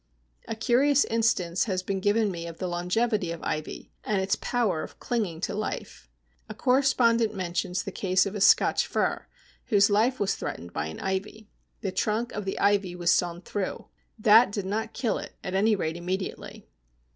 A 0.47 0.55
curious 0.55 1.05
instance 1.05 1.65
has 1.65 1.83
been 1.83 1.99
given 1.99 2.31
me 2.31 2.47
of 2.47 2.57
the 2.57 2.65
longevity 2.67 3.31
of 3.31 3.39
ivy 3.43 3.91
and 4.03 4.19
its 4.19 4.35
power 4.35 4.81
of 4.81 4.99
clinging 4.99 5.39
to 5.41 5.53
life. 5.53 6.09
A 6.49 6.55
correspondent 6.55 7.35
mentions 7.35 7.83
the 7.83 7.91
case 7.91 8.25
of 8.25 8.33
a 8.33 8.41
Scotch 8.41 8.87
fir 8.87 9.27
whose 9.65 9.91
life 9.91 10.19
was 10.19 10.35
threatened 10.35 10.73
by 10.73 10.87
an 10.87 10.99
ivy. 10.99 11.51
The 11.81 11.91
trunk 11.91 12.31
of 12.31 12.45
the 12.45 12.57
ivy 12.57 12.95
was 12.95 13.11
sawn 13.11 13.41
through. 13.43 13.89
That 14.17 14.51
did 14.51 14.65
not 14.65 14.93
kill 14.95 15.19
it, 15.19 15.33
at 15.43 15.53
any 15.53 15.75
rate 15.75 15.97
immediately! 15.97 16.65